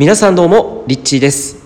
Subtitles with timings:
[0.00, 1.62] 皆さんどうもリッチーです。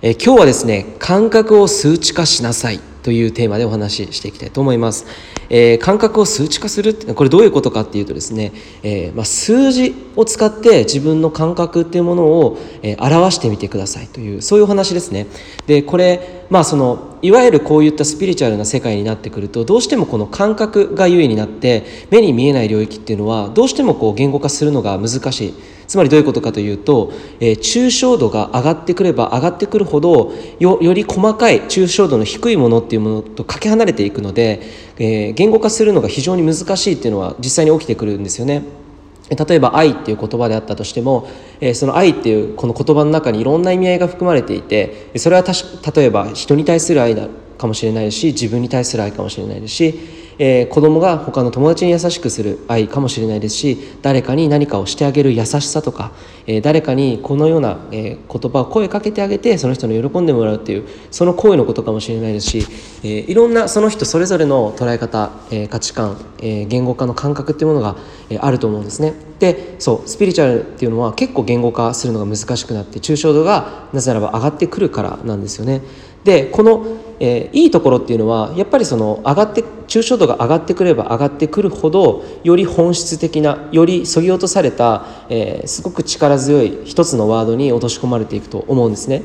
[0.00, 5.06] え今日はですね感覚を数値化しなさいというテーマでお話ししていきたいと思います、
[5.50, 8.52] えー、感覚を数値化するってこれどういうことかっていうとですね、
[8.84, 15.26] えー、まあ、数字を使って自分の感覚っていうものを、えー、表してみてくださいというそういうお話ですね。
[15.66, 21.82] でこれまあそのいわゆるこういったスピリチュアルな世界になってくるとどうしてもこの感覚がゆえになって
[22.12, 25.75] 目に見えない領域っていうのはどうしてもこう言語化するのが難しい。
[25.86, 34.62] つまりどういうことかというと、えー、抽象度が上がってくれば上がってくるほどより細かい抽象度の低いものっていうものとかけ離れていくので、
[34.98, 38.62] えー、言語化するのが非常に難しいっていうのは実際に起きてくるんですよね。
[39.28, 41.28] 例えば愛っていう言葉であったとしても、
[41.60, 45.64] えー、その愛っていうこの言葉の中にいろんな意味合いが含まれていてそれはたし
[45.94, 47.26] 例えば人に対する愛だ
[47.58, 49.98] かもしれないし自分に対する愛かもしれないですし
[50.38, 56.12] えー、子供が他の友達に優しくする愛かもしれないですし誰かに何かをしてあげる優しさとか、
[56.46, 62.66] えー、誰かにこのような、えー、言葉を声かけてあげてその人の喜んでもらうっていうその行為のことかもしれないですし、
[63.02, 67.96] えー、いろんなその人それぞれの捉え方、えー、価値観、えー、言語化の感覚っていうものが、
[68.30, 69.14] えー、あると思うんですね。
[69.38, 75.82] でそうスピリチュアルっていうのは結構言語化するのが難しくなって抽象度がなぜならば上がってくるからなんですよね。
[76.24, 76.84] でこの、
[77.18, 89.22] えー、いいところっていうのはやっぱりその上がって抽象度が上がってくれば上がってくるほどより本質的なよりそぎ落とされた、えー、すごく力強い一つのワードに落とし込まれていくと思うんですね。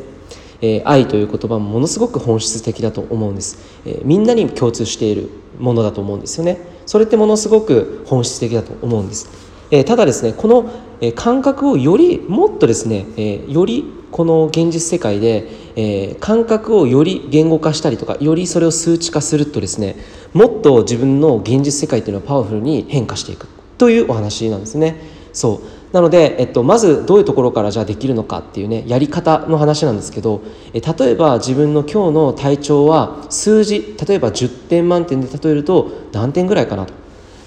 [0.62, 6.59] えー、愛という言葉もものすごく本質的だと思うんです、えー、みんなに共通しているものだと思うんですよね。
[6.86, 9.30] それってものすごく本質的だと思うんです、
[9.72, 10.69] えー、ただですねこの、
[11.16, 19.95] 感覚をよりもっとですね、えよりこの現実世界で、えー、感覚をより言語化したりとかよりそれを数値化するとですね
[20.34, 23.48] もっと自分の現実世界っていうのはパワフルに変化していく。
[23.78, 24.95] というお話なんですね。
[25.34, 25.94] そう。
[25.94, 30.42] なので、えっと、まずどういうところからじゃあできるのかっていうねやり方の話なんですけど
[30.73, 36.94] え例えば自分の今日の体調は数字例えば10点満点で例えると何点ぐらいかなと、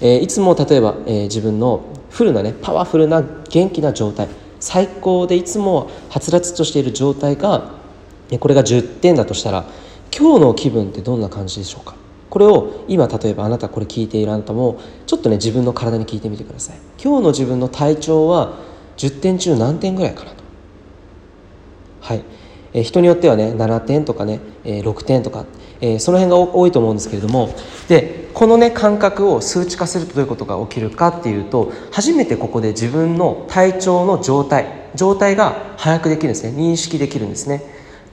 [0.01, 4.27] えー、いつも例えば、えー、自分のフルなねパワフルな元気な状態。
[4.65, 7.75] 最高でいつもはつらつとしている状態が
[8.39, 9.65] これが10点だとしたら
[10.11, 11.95] 今日の気分ってどんな感じでしょうか？
[12.31, 16.77] これを今例えばあなたこれ聞いているあなたもちょっとね自分の体に聞いてみてください。
[17.01, 18.57] 今日の自分の体調は
[18.97, 20.37] 10点中何点ぐらいかなと。
[22.01, 22.23] はい。
[22.73, 25.45] え人によってはね7点とかね、え6点とか、
[25.85, 27.55] えその辺が多いと思うんですけれども
[27.87, 36.51] でこのね感覚を数値化するとどういうことが起きるかっていうと初めてここで自分の体調の状態状態が把握できるんですね。
[36.51, 37.61] 認識できるんですね。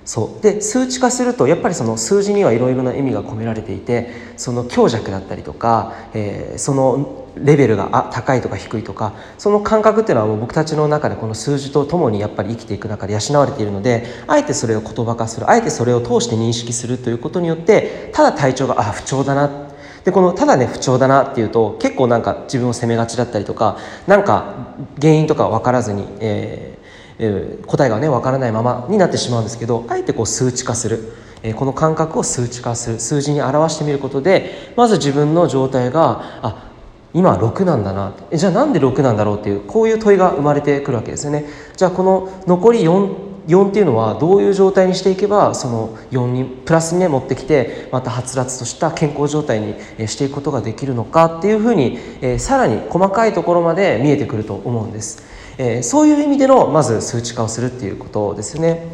[0.05, 0.43] そう。
[0.43, 19.69] で数値化するとやっぱりその数字にはいろいろな意味が込められていてその強弱だったりとか、えー、そのレベルが高いとか低いとかその感覚っていうのはもう僕たちの中でこの数字とともにやっぱり生きていく中で養われているのであえてそれを言葉化するあえてそれを通して認識するということによってただ体調があ不調だな。
[20.05, 26.82] でこのただね不調だなっていうと結構なんか自分を責めがちだったりとかなんか原因とか分からずに、えー
[27.19, 31.13] えー、答えがね分からないままになってしまうんですけどあえてこう数値化する、
[31.43, 33.01] えー、この感覚を数値化する。
[33.01, 36.73] 数字に表してみることでまず自分の状態があ
[37.15, 38.15] 今6なんだな。
[38.33, 41.45] じゃあなんで6なんだろうっていうこういう問いが生まれてくるわけですよね。
[41.77, 49.75] じゃあこの残り4 4っていうのはどういう状態にしていけばその4にプラスにね持ってきてまたはつらつとした健康状態に
[50.09, 55.25] していくことができるのかっていうふうに、えー、さらに細かいところまで見えてくると思うんです。
[55.63, 58.85] えー、そういう意味でのまず数値化をするっていうことですね。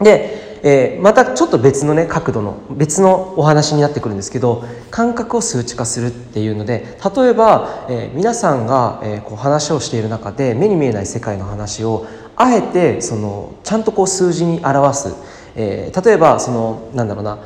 [0.00, 15.14] で、えー、またちょっと別のね角度の別のお話になってくるんですけど感覚を数値化するっていうので例えば、えー、皆さんが、え、こう話をしている中で目に見えない世界の話をあえてそのちゃんとこう数字に表す、
[15.54, 17.38] え、例えばそのなんだろうな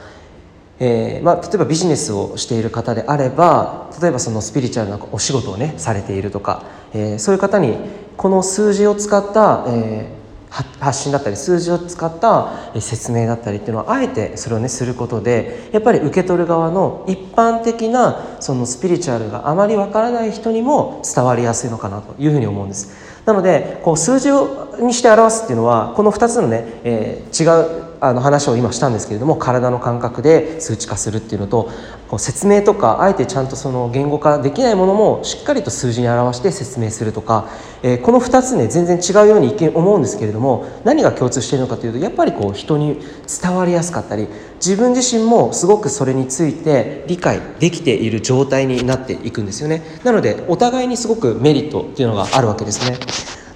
[0.81, 7.77] えーまあ、例えばビジネスをしている方であれば例えばそのスピリチュアルなお仕事をねされているとか、えー、そういう方に
[8.17, 23.15] この数字を使った、えー、発信だったり数字を使った説明だったりっていうのはあえてそれをねすることでやっぱり受け取る側の一般的なそのスピリチュアルがあまりわからない人にも伝わりやすいのかなというふうに思うんです。
[23.25, 31.71] なのでこう数字をにして表すっていうのはこの2つのね、えー、違うあの話を今したんですけれども体の感覚で数値化するっていうのと
[32.15, 37.49] こう説明とかあえてちゃんとその言語化できないものもしっかりと数字に表して説明するとか、
[37.83, 43.01] えー、この2つね全然違うように一見思うんですけれども何が共通しているのかというとやっぱりこう人に
[43.43, 44.29] 伝わりやすかったり
[44.65, 49.83] 自分自身もすごくそれについて理解できている状態になっていくんですよね。
[50.05, 52.97] なのでお互いにすごくメリットっていうのがあるわけですね。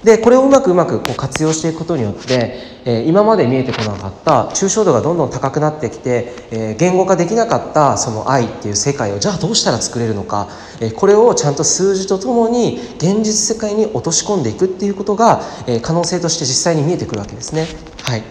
[0.04, 2.54] でこれをうまくうまくこう活用していくことによって、
[2.84, 10.48] えー、今まで見えてこなかった抽象度がどんどん高くなってきて、えー、言語化できなかったその愛っていう世界をじゃあどうしたら作れるのか、
[10.80, 17.66] えー、これをちゃんと数字とともに現実世界に落とし込んでいくっていうことが、え可能性として実際に見えてくるわけですね。
[18.02, 18.22] はい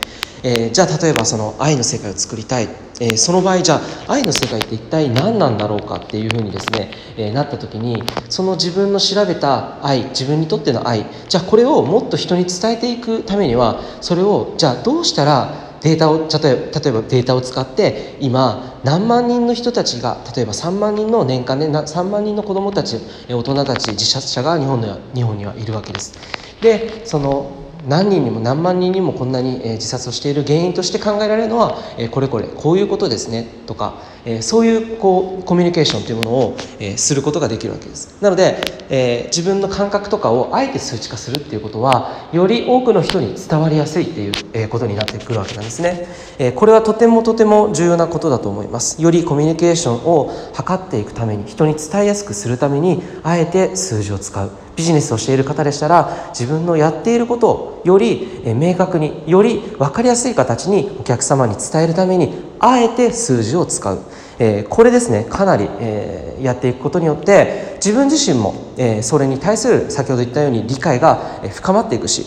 [0.43, 22.97] えー、じゃあ例えばその愛の世界を作りたい、えー、その場合じゃあ愛の世界って一体何なんだろうかっていうふうにですね、えー、なった時にその自分の調べた愛自分にとっての愛じゃあこれをもっと人に伝えていくためにはそれをじゃあどうしたらデータを例えばデータを使って今何万人の人たちが例えば3万人の年間で3万人の子どもたち
[23.29, 26.17] 大人たち自殺者が日本の日本にはいるわけです。
[26.61, 27.56] でその
[27.88, 31.77] 何人にも何万人にもこんなに自殺をしている原因として考えられるのは
[32.12, 34.01] これこれこういうことですねとか
[34.41, 36.57] そういうこうコミュニケーションというものを
[36.95, 38.21] することができるわけです。
[38.21, 46.07] なので自分の感覚とかをあえて数値化するっていうことはより多くの人に伝わりやすいっていうことになってくるわけなんですね。
[46.56, 49.01] これはとてもとても重要なことだと思います。
[49.01, 54.66] よりコミュニケーションを図っていくために人に伝えやすくするためにあえて数字を使う。
[54.77, 64.00] ビジネスをしている方でしたら自分のやっていることをより明確により分かりやすい形にお客様に伝えるためにあえて数字を使う、
[64.39, 72.25] えこれですねかなり、えやっていくことによって自分自身も、えそれに対する先ほど言ったように理解が深まっていくし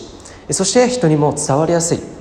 [0.49, 2.20] そして人にも伝わりやすい。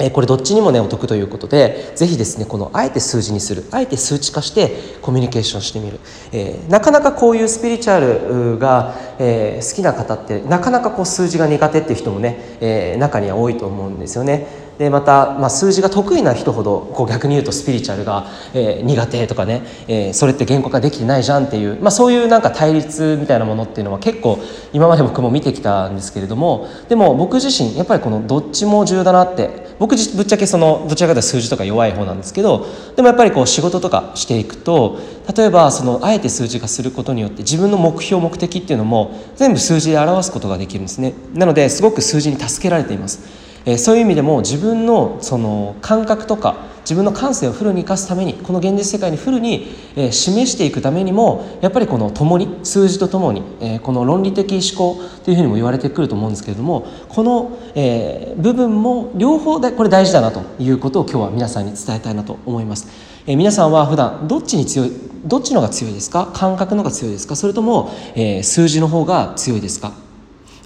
[0.00, 3.64] えこれどっちにもねお得ということでぜひですねこのあえて数字にする。
[3.70, 5.98] あえて数値化してコミュニケーションしてみる、
[6.32, 14.67] えー、なかなかこういうスピリチュアルが、えー、好きな方ってなかなかこう数字が苦手っていう人もね、えー、中には多いと思うんですよね。
[14.78, 24.38] でまた、まあ、数字が得意な人ほどこう逆に言うとスピリチュアルが、えー、苦手とかね、えー、それって言語化できてないじゃんっていう、まあ、そういうなんか対立みたいなものっていうのは結構
[24.72, 32.66] 今まで僕も見てきたんですけれどもでも僕自身やっぱりこのどっちも重要だなって僕ぶっちゃけそのどちらかというと数字とか弱い方なんですけど
[32.96, 34.98] でもやっぱりこう仕事とかしていくと
[35.36, 41.14] 例えばそのあえて数字化することによって自分の目標目的っていうのも全部数字で表すことができるんですね。
[41.34, 43.47] なのですごく数字に助けられています。
[43.68, 62.88] えそういう意味でも自分のその感覚とか自分の感性をフルに生かすためにこの現実世界にフルに、え示していくためにもやっぱりこの共に数字とともに、えこの論理的思考というふうにも言われてくると思うんですけれどもこの、え部分も両方でこれ大事だなということを今日は皆さんに伝えたいなと思います。
[63.26, 64.92] え皆さんは普段どっちに強い
[65.26, 66.30] どっちのが強いですか？
[66.32, 67.36] 感覚のが強いですか？
[67.36, 69.92] それとも、え数字の方が強いですか？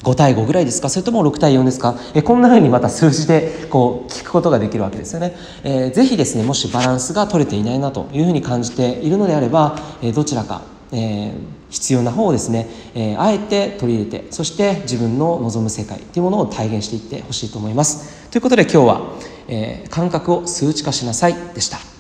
[0.03, 0.89] 5対5ぐらいですか？
[0.89, 10.63] それとも6対4ですか、えこんなふうにまた数字でこう聞くことができるわけですよね、えー、ぜひですねもしバランスが取れていないなというふうに感じているのであれば、えどちらか、
[10.93, 11.33] えー、
[11.71, 18.29] 必要な方をですね、えー、あえて取り入れてそして自分の望む世界というものを体現していってほしいと思います。
[18.31, 19.01] ということで今日は、
[19.49, 21.92] え感覚を数値化しなさいでした。